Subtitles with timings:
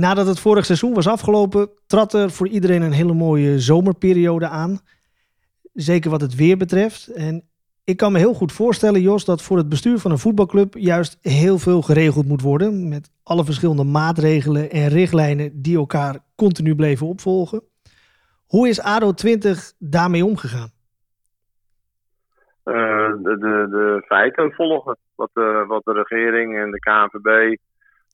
[0.00, 4.78] nadat het vorig seizoen was afgelopen, trad er voor iedereen een hele mooie zomerperiode aan.
[5.72, 7.08] Zeker wat het weer betreft.
[7.08, 7.44] En
[7.84, 11.18] ik kan me heel goed voorstellen, Jos, dat voor het bestuur van een voetbalclub juist
[11.20, 12.88] heel veel geregeld moet worden.
[12.88, 17.62] Met alle verschillende maatregelen en richtlijnen die elkaar continu bleven opvolgen.
[18.46, 20.70] Hoe is ADO 20 daarmee omgegaan?
[22.64, 22.74] Uh,
[23.22, 23.36] de,
[23.70, 24.96] de, feiten volgen.
[25.14, 27.56] Wat de, wat de regering en de KNVB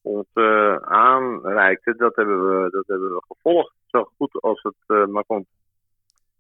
[0.07, 3.73] ons uh, aanreikte, dat hebben, we, dat hebben we gevolgd.
[3.87, 5.47] Zo goed als het uh, maar komt.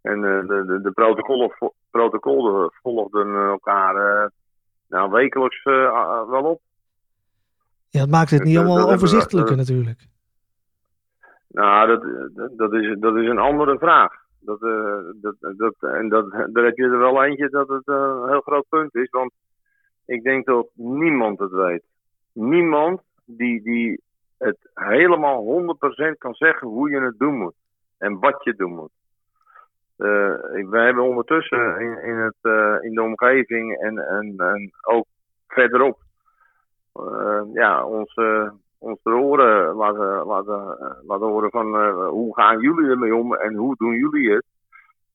[0.03, 1.51] En de, de, de protocollen,
[1.91, 4.31] protocollen volgden elkaar
[4.89, 5.63] nou, wekelijks
[6.29, 6.61] wel op.
[7.89, 10.07] Ja, het maakt het niet allemaal overzichtelijker natuurlijk.
[11.49, 12.03] Nou, dat,
[12.57, 14.13] dat, is, dat is een andere vraag.
[14.41, 14.61] Dat,
[15.21, 18.67] dat, dat, en dat, daar heb je er wel eentje dat het een heel groot
[18.69, 19.11] punt is.
[19.11, 19.33] Want
[20.05, 21.85] ik denk dat niemand het weet.
[22.33, 24.01] Niemand die, die
[24.39, 25.45] het helemaal
[26.15, 27.55] 100% kan zeggen hoe je het doen moet.
[27.99, 28.91] En wat je doen moet.
[29.99, 32.37] Uh, wij hebben ondertussen in, in, het,
[32.83, 35.07] in de omgeving en, en, en ook
[35.47, 35.99] verderop
[37.53, 43.35] ja, onze ons te horen laten, laten, laten horen van hoe gaan jullie ermee om
[43.35, 44.45] en hoe doen jullie het.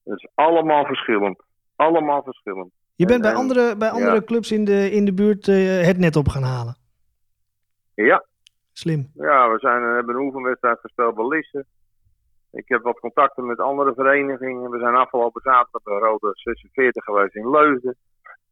[0.04, 1.42] Het is allemaal verschillend.
[1.76, 2.70] Allemaal verschillend.
[2.94, 5.46] Je bent bij andere, bij andere clubs in de, in de buurt
[5.86, 6.76] het net op gaan halen?
[7.94, 8.24] Ja.
[8.72, 9.10] Slim.
[9.14, 11.64] Ja, we zijn, hebben een oefenwedstrijd gespeeld bij Lisse.
[12.52, 14.70] Ik heb wat contacten met andere verenigingen.
[14.70, 17.96] We zijn afgelopen zaterdag bij Rode 46 geweest in Leusden.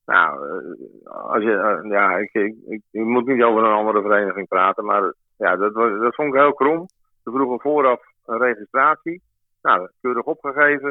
[0.07, 4.03] Nou, eh, als je, eh, ja, ik, ik, ik, ik, moet niet over een andere
[4.03, 6.89] vereniging praten, maar ja, dat, was, dat vond ik heel krom.
[7.25, 9.23] Ze vroegen vooraf een registratie.
[9.63, 10.89] Nou, keurig opgegeven.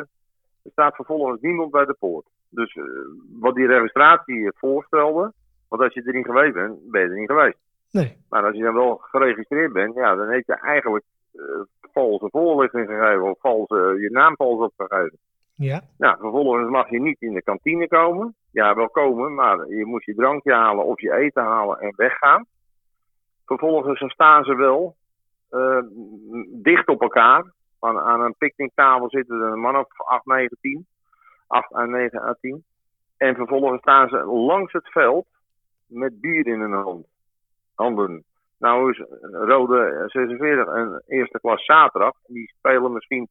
[0.64, 2.26] Er staat vervolgens niemand bij de poort.
[2.50, 2.86] Dus uh,
[3.40, 5.34] wat die registratie voorstelde,
[5.68, 7.58] want als je er niet geweest bent, ben je er niet geweest.
[7.92, 8.18] Nee.
[8.30, 11.44] Maar als je dan wel geregistreerd bent, ja, dan heb je eigenlijk uh,
[11.82, 15.18] valse voorlichting gegeven of valse, je naam vals opgegeven.
[15.56, 15.82] Ja.
[15.98, 18.36] Nou, vervolgens mag je niet in de kantine komen.
[18.52, 22.46] Ja, wel komen, maar je moet je drankje halen of je eten halen en weggaan.
[23.46, 24.96] Vervolgens staan ze wel
[25.52, 25.82] uh,
[26.62, 27.54] dicht op elkaar.
[27.80, 30.88] Aan, aan een picknicktafel zitten er een man of 8, 9, 10.
[31.48, 32.64] 8 en 9 à 10.
[33.18, 35.26] En vervolgens staan ze langs het veld
[35.88, 37.08] met bier in hun hand.
[37.80, 38.24] Handen.
[38.60, 42.14] Nou is Rode 46 een eerste klas zaterdag.
[42.28, 43.28] Die spelen misschien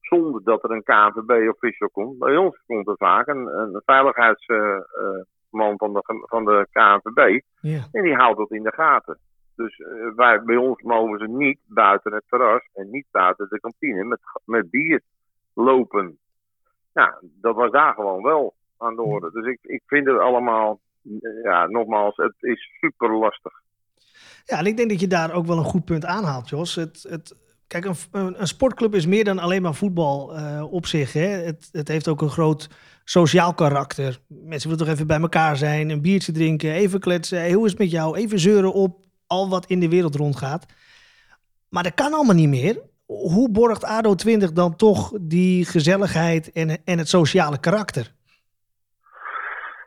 [0.00, 2.18] zonder dat er een KNVB-official komt.
[2.18, 7.40] Bij ons komt er vaak een, een veiligheidsman van, de, van de KNVB.
[7.60, 7.80] Ja.
[7.92, 9.18] En die houdt dat in de gaten.
[9.56, 13.60] Dus uh, wij, bij ons mogen ze niet buiten het terras en niet buiten de
[13.60, 15.00] kantine met, met bier
[15.54, 16.18] lopen.
[16.94, 19.30] Nou, dat was daar gewoon wel aan de orde.
[19.30, 20.80] Dus ik, ik vind het allemaal,
[21.42, 23.62] ja, nogmaals, het is super lastig.
[24.44, 26.74] Ja, en ik denk dat je daar ook wel een goed punt aanhaalt, Jos.
[26.74, 27.34] Het, het,
[27.66, 31.12] Kijk, een, een, sportclub is meer dan alleen maar voetbal uh, op zich.
[31.12, 31.26] Hè?
[31.26, 32.68] Het, het, heeft ook een groot
[33.04, 34.20] sociaal karakter.
[34.26, 37.52] Mensen willen toch even bij elkaar zijn, een biertje drinken, even kletsen.
[37.52, 38.16] Hoe is het met jou?
[38.16, 40.66] Even zeuren op al wat in de wereld rondgaat.
[41.68, 42.80] Maar dat kan allemaal niet meer.
[43.06, 48.13] Hoe borgt ADO 20 dan toch die gezelligheid en, en het sociale karakter?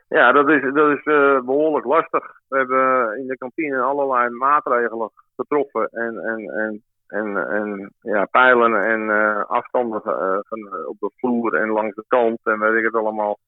[0.08, 2.40] Ja, dat is, dat is uh, behoorlijk lastig.
[2.48, 8.84] We hebben in de kantine allerlei maatregelen getroffen en, en, en en, en ja, pijlen
[8.84, 12.84] en uh, afstanden uh, van, op de vloer en langs de kant en weet ik
[12.84, 13.38] het allemaal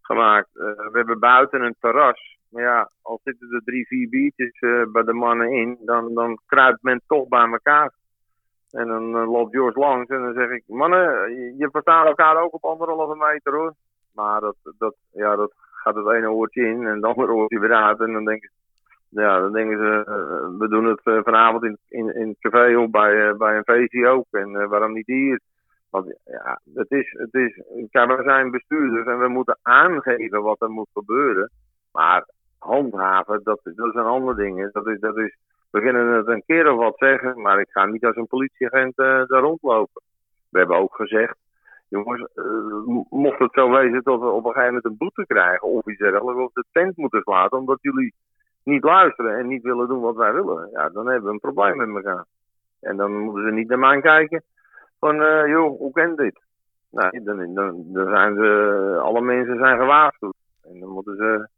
[0.00, 0.48] gemaakt.
[0.52, 2.36] We hebben buiten een terras.
[2.48, 4.58] Maar ja, al zitten er drie, vier biertjes
[4.92, 7.92] bij de mannen in, dan, dan kruipt men toch bij elkaar.
[8.70, 12.64] En dan loopt George langs en dan zeg ik, mannen, je verstaat elkaar ook op
[12.64, 13.74] anderhalve meter hoor.
[14.12, 15.52] Maar dat, dat, ja, dat
[15.84, 18.00] gaat het ene oortje in en het andere oortje weer uit.
[18.00, 18.50] En dan denk ik,
[19.08, 22.76] ja, dan denken ze, uh, we doen het uh, vanavond in, in, in het café
[22.76, 24.26] of bij, uh, bij een feestje ook.
[24.30, 25.40] En waarom niet hier?
[25.90, 30.60] Want ja, het is, het is, kijk, we zijn bestuurders en we moeten aangeven wat
[30.60, 31.50] er moet gebeuren.
[31.92, 32.26] Maar
[32.58, 34.72] handhaven, dat, dat is een ander ding.
[34.72, 35.36] Dat is, dat is,
[35.70, 38.96] we kunnen het een keer of wat zeggen, maar ik ga niet als een politieagent
[38.96, 40.02] daar rondlopen.
[40.48, 41.36] We hebben ook gezegd,
[41.88, 42.26] jongens,
[43.08, 45.98] mocht het zo wezen dat we op een gegeven moment een boete krijgen of iets
[45.98, 48.14] dergelijks, of de tent moeten sluiten, omdat jullie
[48.64, 51.76] niet luisteren en niet willen doen wat wij willen, ja, dan hebben we een probleem
[51.76, 52.24] met elkaar.
[52.80, 54.42] En dan moeten ze niet naar mij kijken
[54.98, 56.42] van, uh, joh, hoe kent dit?
[56.90, 60.36] Nou, dan, zijn ze, alle mensen zijn gewaarschuwd.
[60.62, 61.48] En dan moeten ze,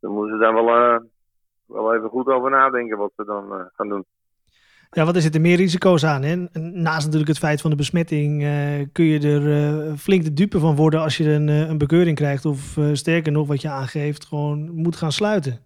[0.00, 0.98] dan moeten ze daar wel, uh,
[1.66, 4.04] wel even goed over nadenken wat ze dan gaan doen.
[4.90, 6.22] Ja, wat er zitten meer risico's aan.
[6.22, 6.36] Hè?
[6.60, 8.40] Naast natuurlijk het feit van de besmetting
[8.92, 12.44] kun je er flink de dupe van worden als je een, een bekeuring krijgt.
[12.44, 15.58] Of sterker nog, wat je aangeeft, gewoon moet gaan sluiten.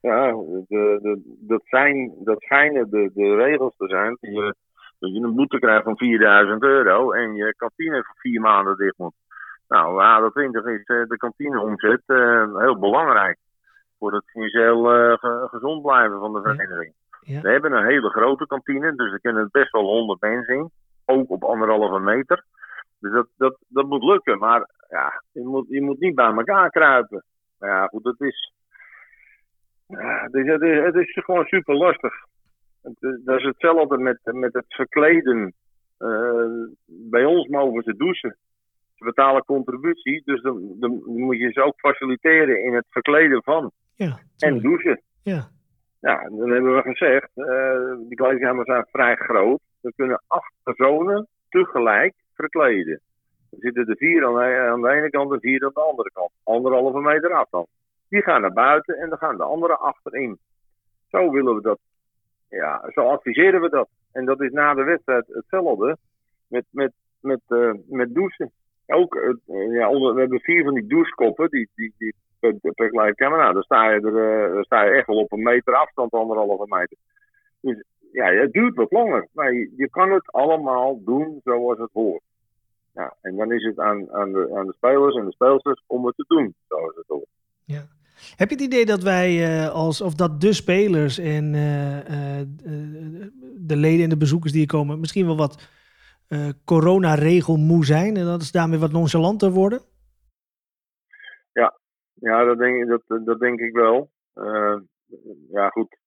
[0.00, 0.30] ja,
[0.68, 4.16] de, de, dat, zijn, dat schijnen de, de regels te zijn.
[4.20, 4.54] Dat je,
[4.98, 8.98] dat je een boete krijgt van 4000 euro en je kantine voor vier maanden dicht
[8.98, 9.14] moet.
[9.70, 13.38] Nou, ADO20 is de kantineomzet uh, heel belangrijk
[13.98, 15.14] voor het financieel uh,
[15.50, 16.92] gezond blijven van de vereniging.
[17.20, 17.40] Ja.
[17.40, 20.70] We hebben een hele grote kantine, dus er kunnen best wel 100 mensen in.
[21.04, 22.44] Ook op anderhalve meter.
[22.98, 24.38] Dus dat, dat, dat moet lukken.
[24.38, 27.24] Maar ja, je moet, je moet niet bij elkaar kruipen.
[27.58, 28.52] Ja, goed, het is.
[29.86, 32.14] Ja, het, is, het, is, het is gewoon super lastig.
[32.82, 35.54] Het, dat is hetzelfde met, met het verkleden.
[35.98, 38.36] Uh, bij ons mogen ze douchen.
[38.94, 43.72] Ze betalen contributie, dus dan, dan moet je ze ook faciliteren in het verkleden van.
[43.96, 45.02] Ja, en douchen.
[45.22, 45.48] Ja.
[46.00, 49.60] Ja, dan hebben we gezegd, uh, die kleedkamers zijn vrij groot.
[49.80, 53.00] We kunnen acht personen tegelijk verkleden.
[53.50, 56.10] Er zitten er vier aan de, aan de ene kant en vier aan de andere
[56.12, 56.30] kant.
[56.44, 57.66] Anderhalve meter afstand.
[58.08, 60.38] Die gaan naar buiten en dan gaan de andere achterin.
[61.08, 61.78] Zo willen we dat.
[62.48, 63.88] Ja, zo adviseren we dat.
[64.12, 65.96] En dat is na de wedstrijd hetzelfde
[66.48, 68.50] met, met, met, uh, met douchen.
[68.86, 69.34] Ook, uh,
[69.72, 73.52] ja, onder, we hebben vier van die douchekoppen, die, die, die per camera.
[73.52, 76.96] Dan sta, je er, dan sta je echt wel op een meter afstand, anderhalve meter.
[77.60, 79.28] Dus ja, het duurt wat langer.
[79.32, 82.22] Maar je, kan het allemaal doen zoals het hoort.
[82.94, 86.06] Ja, en dan is het aan, aan, de, aan de spelers en de speelsters om
[86.06, 87.28] het te doen zoals het hoort.
[87.64, 87.82] Ja.
[88.36, 91.98] Heb je het idee dat wij uh, als, of dat de spelers en uh,
[93.56, 95.68] de leden en de bezoekers die hier komen, misschien wel wat
[96.64, 99.80] corona-regelmoe zijn en dat is daarmee wat nonchalanter worden?
[102.20, 104.10] Ja, dat, denk, dat, dat denk ik wel.
[105.50, 105.98] ja, goed.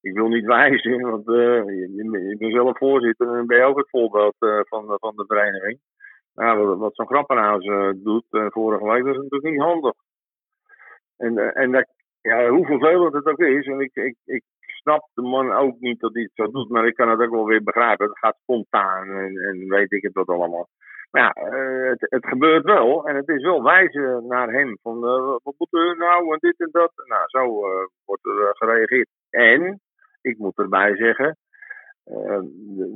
[0.00, 4.36] Ik wil niet wijzen, want je, bent zelf voorzitter en ben je ook het voorbeeld
[4.68, 5.78] van, van de vereniging.
[6.34, 7.64] Nou, wat, wat zo'n grappenhuis
[8.02, 9.92] doet vorige week, dat is natuurlijk niet handig.
[11.16, 11.86] En, eh, en dat,
[12.20, 16.00] ja, hoe vervelend het ook is, en ik, ik, ik snap de man ook niet
[16.00, 18.06] dat hij het zo doet, maar ik kan het ook wel weer begrijpen.
[18.06, 20.68] Het gaat spontaan en, en weet ik het wat allemaal.
[21.14, 24.78] Maar ja, uh, het, het, gebeurt wel en het is wel wijzen naar hem.
[24.82, 26.92] Van uh, wat moeten we nou en dit en dat.
[27.08, 29.08] Nou, zo uh, wordt er gereageerd.
[29.30, 29.80] En,
[30.20, 31.36] ik moet erbij zeggen,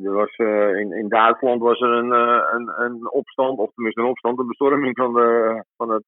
[0.05, 0.37] er was,
[0.77, 4.97] in, in Duitsland was er een, een, een opstand, of tenminste een opstand, een bestorming
[4.97, 6.07] van, de, van het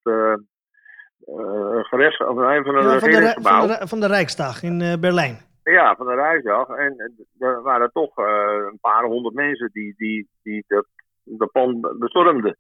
[1.87, 5.39] gerecht, of een van de ja, van, de, van, de, van de Rijksdag in Berlijn.
[5.63, 6.69] Ja, van de Rijksdag.
[6.69, 10.87] En er waren toch een paar honderd mensen die, die, die dat,
[11.39, 12.57] de pand bestormden.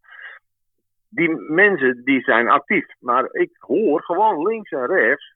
[1.08, 2.86] Die mensen die zijn actief.
[3.00, 5.34] Maar ik hoor gewoon links en rechts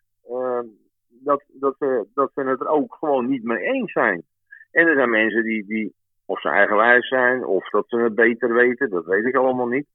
[1.09, 4.23] dat, dat, ze, dat ze het er ook gewoon niet mee eens zijn.
[4.71, 5.95] En er zijn mensen die, die
[6.25, 9.87] of ze eigenwijs zijn, of dat ze het beter weten, dat weet ik allemaal niet.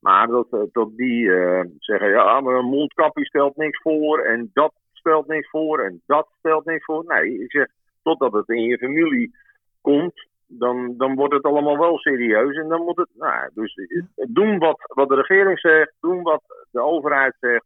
[0.00, 1.30] Maar dat, eh, dat die
[1.78, 6.28] zeggen, ja, maar een mondkapje stelt niks voor en dat stelt niks voor en dat
[6.38, 7.04] stelt niks voor.
[7.06, 7.66] Nee, ik zeg,
[8.02, 9.34] totdat het in je familie
[9.80, 10.26] komt,
[10.58, 12.56] dan, dan wordt het allemaal wel serieus.
[12.56, 13.78] En dan moet het, nou, dus
[14.28, 17.64] doen wat, wat de regering zegt, doen wat de overheid zegt.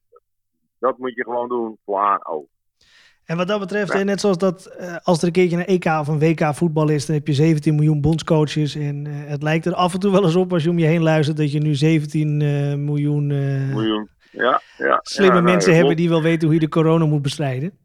[0.79, 2.47] Dat moet je gewoon doen, klaar ook.
[3.25, 6.09] En wat dat betreft, net zoals dat eh, als er een keertje een EK of
[6.09, 8.75] een WK voetbal is, dan heb je 17 miljoen bondscoaches.
[8.75, 10.87] En uh, het lijkt er af en toe wel eens op als je om je
[10.87, 13.27] heen luistert dat je nu 17 uh, eh, miljoen,
[13.73, 14.09] miljoen.
[14.31, 17.79] Ja, ja, slimme nou, mensen hebben die wel weten hoe je de corona moet bestrijden.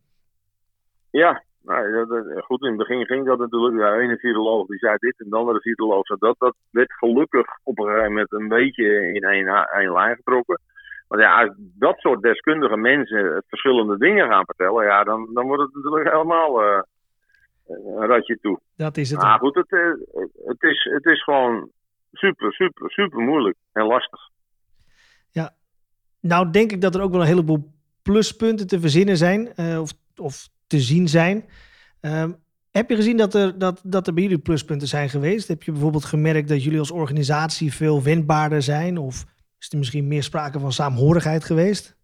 [1.09, 3.77] Ja, nou, dat, goed, in het begin ging dat natuurlijk.
[3.77, 6.35] Ja, de ene viroloog die zei dit en de andere viroloog zei dat.
[6.37, 10.59] Dat werd gelukkig op een gegeven moment een beetje in één, één lijn getrokken.
[11.07, 15.63] Maar ja, als dat soort deskundige mensen verschillende dingen gaan vertellen, ja, dan, dan wordt
[15.63, 16.81] het natuurlijk helemaal uh,
[17.67, 18.59] een ratje toe.
[18.75, 19.21] Dat is het.
[19.21, 21.69] Maar goed, het, eh, het, is, het is gewoon
[22.11, 24.29] super, super, super moeilijk en lastig.
[25.31, 25.53] Ja,
[26.19, 29.91] nou denk ik dat er ook wel een heleboel pluspunten te verzinnen zijn, uh, of,
[30.15, 31.45] of te zien zijn.
[32.01, 32.29] Uh,
[32.71, 35.47] heb je gezien dat er, dat, dat er bij jullie pluspunten zijn geweest?
[35.47, 38.97] Heb je bijvoorbeeld gemerkt dat jullie als organisatie veel wendbaarder zijn?
[38.97, 39.25] Of
[39.59, 41.95] is er misschien meer sprake van saamhorigheid geweest?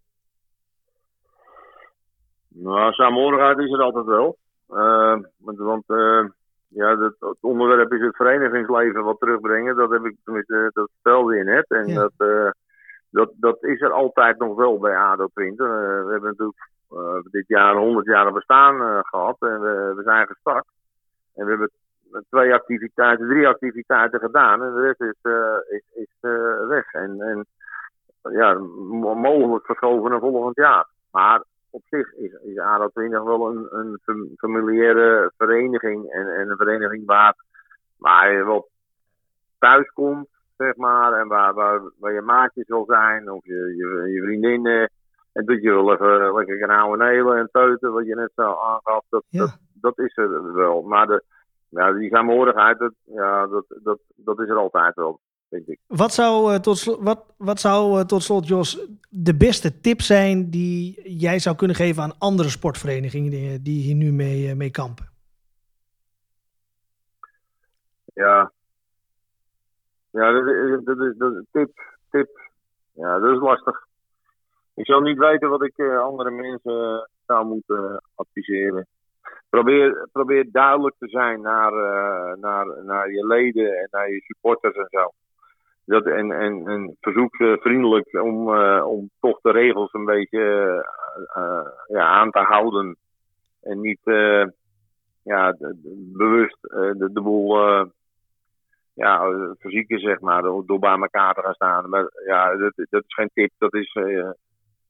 [2.47, 4.37] Nou, saamhorigheid is er altijd wel.
[4.69, 6.25] Uh, want uh,
[6.67, 9.75] ja, het, het, onderwerp is het verenigingsleven wat terugbrengen.
[9.75, 11.65] Dat heb ik tenminste, dat vertelde je net.
[11.67, 12.49] En dat, uh,
[13.09, 15.67] dat, dat is er altijd nog wel bij ADO 20.
[15.67, 16.69] we hebben natuurlijk
[17.31, 19.37] dit jaar 100 jaar bestaan gehad.
[19.39, 20.65] En we, we zijn gestart.
[21.35, 21.71] En we hebben
[22.29, 26.29] twee activiteiten, drie activiteiten gedaan en de rest is, uh, is, is
[26.67, 26.93] weg.
[26.93, 27.45] En, en
[28.21, 30.87] ja, mogelijk verschoven naar volgend jaar.
[31.11, 33.67] Maar op zich is, is ADO 20 wel een,
[34.05, 37.35] een familiaire vereniging en, en een vereniging waar,
[37.97, 38.69] waar je wel
[39.59, 40.27] thuis komt,
[40.57, 44.89] zeg maar, en waar, waar, waar je maatjes wil zijn of je, je, je vriendinnen.
[45.31, 48.41] En dat je wel even lekker gaan houden nelen en teuten, wat je net zo
[48.53, 49.03] aangaf.
[49.09, 49.39] Dat, Ja.
[49.39, 50.81] dat, dat is er wel.
[50.81, 51.23] Maar de,
[51.69, 55.19] ja, die saamhorigheid, dat, ja, dat, dat, dat is er altijd wel,
[55.49, 55.79] denk ik.
[55.87, 60.01] Wat zou, eh, tot, slo- wat, wat zou eh, tot slot, Jos, de beste tip
[60.01, 64.55] zijn die jij zou kunnen geven aan andere sportverenigingen die, die hier nu mee, eh,
[64.55, 65.07] mee kampen?
[68.13, 68.51] Ja.
[70.11, 71.71] Ja, dat, is- dat is dat, is- tip,
[72.09, 72.39] tip.
[72.93, 73.87] Ja, dat is lastig.
[74.79, 78.87] Ik zou niet weten wat ik eh, andere mensen eh, zou moeten adviseren.
[79.49, 84.75] Probeer, probeer duidelijk te zijn naar, eh, naar, naar je leden en naar je supporters
[84.75, 85.11] en zo.
[85.85, 90.41] Dat, en, en, en verzoek vriendelijk om, eh, om toch de regels een beetje
[91.33, 92.95] eh, eh, ja, aan te houden.
[93.61, 94.45] En niet eh,
[95.23, 97.85] ja, de- bewust eh, de, de boel eh,
[98.93, 101.89] ja, eh, verzieken, zeg maar, door, door bij elkaar te gaan staan.
[101.89, 103.93] Maar ja, dat, dat is geen tip, dat is.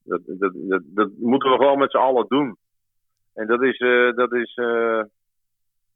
[0.09, 2.57] Dat, dat, dat, dat moeten we gewoon met z'n allen doen.
[3.33, 5.01] En dat is, eh, dat is, eh,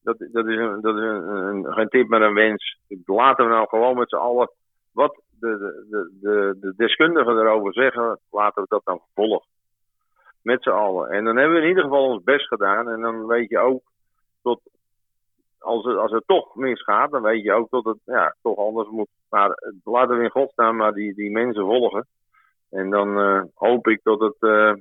[0.03, 2.77] dat, dat is, een, dat is een, een- geen tip, maar een wens.
[3.05, 4.51] Laten we nou gewoon met z'n allen
[4.91, 9.48] wat de, de, de, de, de deskundigen erover zeggen, laten we dat dan volgen.
[10.41, 11.10] Met z'n allen.
[11.10, 12.89] En dan hebben we in ieder geval ons best gedaan.
[12.89, 13.82] En dan weet je ook
[14.41, 14.62] tot
[15.60, 18.89] als het, als het toch misgaat, dan weet je ook dat het ja, toch anders
[18.89, 19.08] moet.
[19.29, 22.08] Maar laten we in godsnaam maar die, die mensen volgen.
[22.74, 24.74] En dan eh, hoop ik dat het eh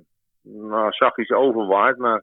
[0.42, 1.96] nou, zachtjes overwaait.
[1.96, 2.22] Maar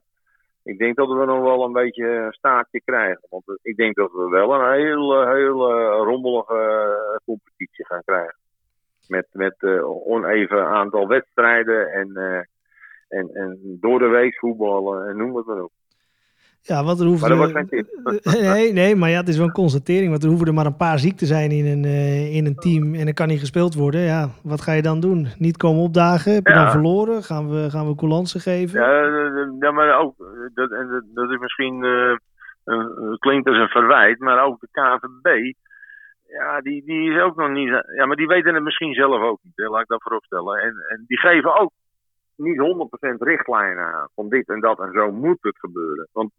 [0.62, 3.26] ik denk dat we nog wel een beetje een staartje krijgen.
[3.30, 8.36] Want eh, ik denk dat we wel een hele, hele rommelige competitie gaan krijgen.
[9.08, 12.42] Met, met oneven aantal wedstrijden en, eh,
[13.18, 15.72] en, en door de week voetballen en noem het maar op.
[16.62, 19.36] Ja, want er hoeven Maar dat er- was geen nee, nee, maar ja, het is
[19.36, 20.10] wel een constatering.
[20.10, 22.54] Want er hoeven er maar een paar ziek te zijn in een, eh, in een
[22.54, 22.94] team.
[22.94, 24.00] En dan kan niet gespeeld worden.
[24.00, 25.26] Ja, wat ga je dan doen?
[25.38, 26.34] Niet komen opdagen?
[26.34, 26.62] Heb je Ja.
[26.62, 27.22] dan verloren?
[27.22, 28.80] Gaan we, gaan we coulance geven?
[28.80, 32.16] Ja, eh, ja, maar ook, eh, dat, en dat, dat is misschien, eh,
[33.18, 35.52] klinkt als een verwijt, maar ook de KVB,
[36.28, 39.38] ja, die, die is ook nog niet, ja, maar die weten het misschien zelf ook
[39.42, 40.56] niet, hè, laat ik dat vooropstellen.
[40.58, 41.70] En, en die geven ook
[42.36, 46.08] niet 100% richtlijnen aan, van dit en dat en zo moet het gebeuren.
[46.12, 46.30] Want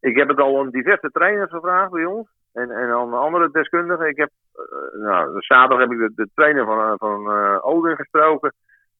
[0.00, 2.28] ik heb het al aan diverse trainers gevraagd bij ons.
[2.52, 4.08] En, en aan andere deskundigen.
[4.08, 7.96] Ik heb, eh, nou, zaterdag heb ik de, de trainer van, eh, van eh Odin
[7.96, 8.54] gesproken.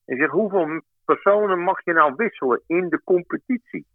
[0.05, 3.87] En ik zeg, hoeveel personen mag je nou wisselen in de competitie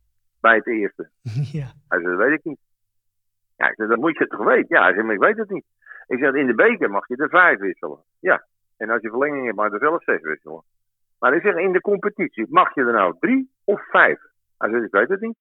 [0.42, 1.10] bij het eerste?
[1.60, 1.68] ja.
[1.88, 2.60] Hij zei, dat weet ik niet.
[3.58, 4.76] Ja, ik dat moet je toch weten?
[4.76, 5.66] Ja, hij zei, maar ik weet het niet.
[6.08, 8.00] Ik zeg, in de beker mag je er vijf wisselen.
[8.20, 8.46] Ja.
[8.78, 10.64] En als je verlenging hebt, mag je er zelf zes wisselen.
[11.20, 14.20] Maar ik zeg, in de competitie, mag je er nou drie of vijf?
[14.58, 15.38] Hij zei, ik weet het niet.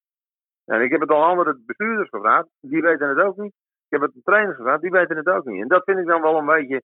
[0.65, 3.53] En ik heb het al andere bestuurders gevraagd, die weten het ook niet.
[3.89, 5.63] Ik heb het de trainers gevraagd, die weten het ook niet.
[5.63, 6.83] En dat vind ik dan wel een beetje,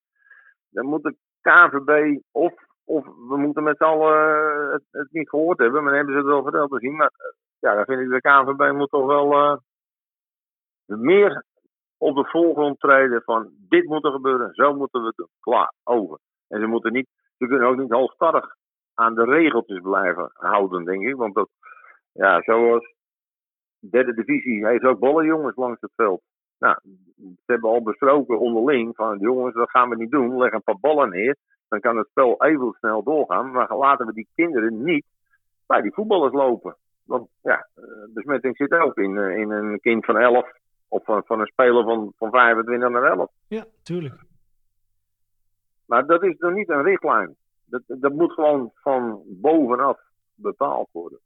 [0.68, 2.52] dan moet de KVB of,
[2.84, 6.30] of we moeten met z'n eh, het, niet gehoord hebben, maar dan hebben ze het
[6.30, 6.96] wel verteld te zien.
[6.96, 9.56] Maar eh, ja, dan vind ik de KVB moet toch wel eh,
[10.86, 11.44] meer
[11.98, 15.28] op de voorgrond treden van dit moet er gebeuren, zo moeten we het doen.
[15.40, 16.18] Klaar, over.
[16.48, 17.08] En ze moeten niet,
[17.38, 18.54] ze kunnen ook niet halstarrig
[18.94, 21.16] aan de regeltjes blijven houden, denk ik.
[21.16, 21.48] Want dat,
[22.12, 22.94] ja, zoals
[23.80, 26.22] derde divisie heeft ook ballenjongens langs het veld.
[26.58, 26.78] Nou,
[27.16, 30.38] ze hebben al besproken onderling van jongens, dat gaan we niet doen.
[30.38, 31.36] Leg een paar ballen neer,
[31.68, 33.50] dan kan het spel even snel doorgaan.
[33.50, 35.04] Maar laten we die kinderen niet
[35.66, 36.76] bij die voetballers lopen.
[37.04, 37.84] Want ja, eh,
[38.14, 40.52] besmetting zit ook in, eh, in een kind van 11
[40.88, 43.30] of van, van een speler van, van 25 naar 11.
[43.48, 44.28] ja, tuurlijk.
[45.86, 47.34] Maar dat is nog niet een richtlijn.
[47.64, 49.98] Dat, dat moet gewoon van bovenaf
[50.34, 51.18] bepaald worden.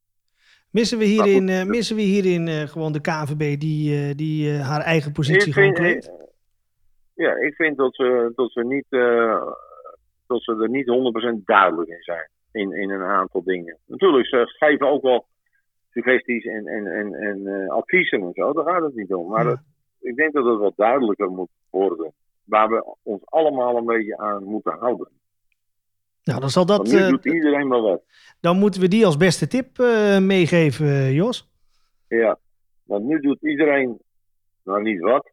[0.75, 4.81] Missen we hierin, eh, missen we hierin eh, gewoon de KVB die, eh, die haar
[4.81, 5.79] eigen positie claimt?
[5.79, 6.15] eh,
[7.15, 8.87] ja, ik vind dat ze, dat ze, niet,
[10.27, 12.29] dat ze er niet 100% duidelijk in zijn.
[12.53, 13.79] In, in een aantal dingen.
[13.87, 15.27] Natuurlijk, ze geven ook wel
[15.91, 18.53] suggesties en, en, en, en adviezen en zo.
[18.53, 19.29] Daar gaat het niet om.
[19.29, 19.49] Maar Ja.
[19.51, 19.61] dat-
[20.01, 22.13] ik denk dat het wat duidelijker moet worden.
[22.45, 25.09] Waar we ons allemaal een beetje aan moeten houden.
[26.25, 26.87] Nou, dan zal dat.
[26.87, 28.03] Nu eh, doet iedereen maar wat.
[28.41, 31.49] dan moeten we die als beste tip eh, meegeven, eh, Jos.
[32.09, 32.39] Ja,
[32.85, 33.99] want nu doet iedereen,
[34.65, 35.31] nou niet wat.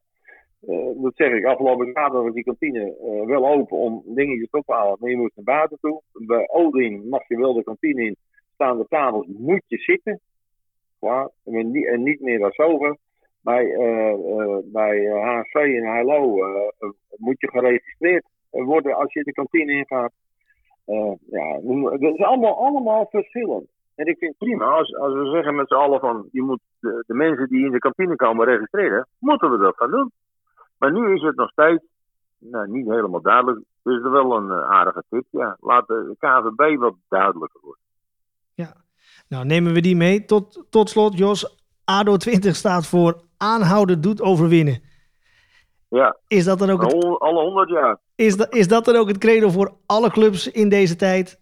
[0.67, 2.95] Eh, dat zeg ik, afgelopen zaterdag was die kantine
[3.27, 6.01] wel open om dingetjes op te halen, maar je moet naar buiten toe.
[6.13, 8.15] Bij Odin mag je wel de kantine in,
[8.53, 10.19] staan de tafels, moet je zitten.
[10.99, 12.97] Klaar, en niet, en niet meer dan zover.
[13.41, 20.11] Bij, eh, bij HSV en eh, moet je geregistreerd worden als je de kantine ingaat.
[20.91, 21.59] Eh, ja,
[21.97, 23.65] dat is allemaal, allemaal verschillend.
[23.95, 26.59] En ik vind het prima als, als we zeggen met z'n allen van je moet
[26.79, 30.11] de, de mensen die in de kantine komen registreren, moeten we dat gaan doen.
[30.77, 31.83] Maar nu is het nog steeds
[32.37, 33.59] nou, niet helemaal duidelijk.
[33.83, 35.25] Dus er wel een eh, aardige tip.
[35.29, 35.57] Ja.
[35.59, 37.83] Laat de KVB wat duidelijker worden.
[38.53, 38.73] Ja,
[39.27, 40.25] nou nemen we die mee.
[40.25, 41.59] Tot, tot slot, Jos.
[41.85, 44.81] ADO 20 staat voor aanhouden doet overwinnen.
[45.91, 46.17] Ja.
[46.27, 47.97] Is dat dan ook het, alle honderd jaar.
[48.15, 51.39] Is, dat, is dat dan ook het credo voor alle clubs in deze tijd?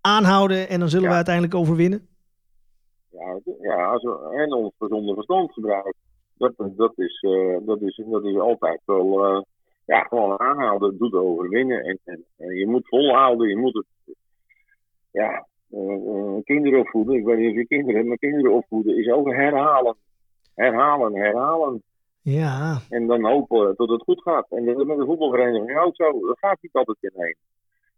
[0.00, 2.08] Aanhouden en dan zullen we uiteindelijk overwinnen?
[3.10, 5.94] Ja, ja als we, en ons gezonde verstand gebruiken.
[6.38, 9.36] Dat, dat, is, uh, dat, is, dat is altijd wel.
[9.36, 9.42] Uh,
[9.86, 11.84] ja, gewoon aanhouden doet overwinnen.
[11.84, 14.16] En, en, en, je moet volhouden, je moet het.
[15.10, 17.14] Ja, uh, kinderen opvoeden.
[17.14, 19.96] Ik weet niet of je kinderen hebt, maar kinderen opvoeden is ook herhalen.
[20.54, 21.82] Herhalen, herhalen.
[22.28, 22.80] Ja.
[22.88, 24.46] En dan hopen dat het goed gaat.
[24.50, 26.26] En met de voetbalvereniging ook zo.
[26.26, 27.36] Dat gaat niet altijd in één.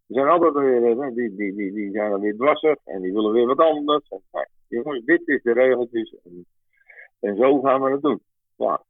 [0.06, 3.32] Er zijn altijd weer, die, die, die, die zijn er weer dwarsig en die willen
[3.32, 4.08] weer wat anders.
[4.08, 6.14] En, jongens, dit is de regeltjes.
[6.24, 6.46] En,
[7.20, 8.20] en zo gaan we het doen.
[8.56, 8.82] Ja.